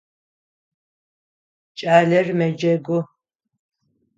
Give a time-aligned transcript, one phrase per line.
[1.77, 2.99] Кӏалэр мэджэгу.